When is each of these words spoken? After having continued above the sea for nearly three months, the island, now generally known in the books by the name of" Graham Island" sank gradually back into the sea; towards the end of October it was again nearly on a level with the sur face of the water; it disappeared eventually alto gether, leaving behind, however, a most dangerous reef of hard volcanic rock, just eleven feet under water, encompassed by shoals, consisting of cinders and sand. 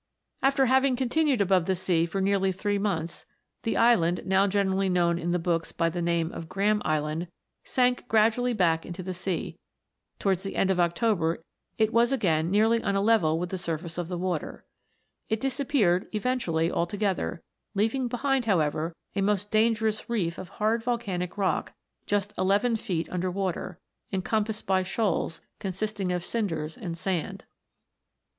After 0.41 0.65
having 0.65 0.95
continued 0.95 1.41
above 1.41 1.65
the 1.67 1.75
sea 1.75 2.07
for 2.07 2.21
nearly 2.21 2.51
three 2.51 2.79
months, 2.79 3.27
the 3.61 3.77
island, 3.77 4.25
now 4.25 4.47
generally 4.47 4.89
known 4.89 5.19
in 5.19 5.29
the 5.29 5.37
books 5.37 5.71
by 5.71 5.89
the 5.89 6.01
name 6.01 6.31
of" 6.31 6.49
Graham 6.49 6.81
Island" 6.83 7.27
sank 7.63 8.07
gradually 8.07 8.53
back 8.53 8.83
into 8.83 9.03
the 9.03 9.13
sea; 9.13 9.59
towards 10.17 10.41
the 10.41 10.55
end 10.55 10.71
of 10.71 10.79
October 10.79 11.43
it 11.77 11.93
was 11.93 12.11
again 12.11 12.49
nearly 12.49 12.81
on 12.81 12.95
a 12.95 12.99
level 12.99 13.37
with 13.37 13.49
the 13.49 13.59
sur 13.59 13.77
face 13.77 13.99
of 13.99 14.07
the 14.07 14.17
water; 14.17 14.65
it 15.29 15.39
disappeared 15.39 16.07
eventually 16.13 16.71
alto 16.71 16.97
gether, 16.97 17.39
leaving 17.75 18.07
behind, 18.07 18.45
however, 18.45 18.95
a 19.15 19.21
most 19.21 19.51
dangerous 19.51 20.09
reef 20.09 20.39
of 20.39 20.49
hard 20.57 20.81
volcanic 20.81 21.37
rock, 21.37 21.75
just 22.07 22.33
eleven 22.39 22.75
feet 22.75 23.07
under 23.11 23.29
water, 23.29 23.77
encompassed 24.11 24.65
by 24.65 24.81
shoals, 24.81 25.41
consisting 25.59 26.11
of 26.11 26.25
cinders 26.25 26.75
and 26.75 26.97
sand. 26.97 27.43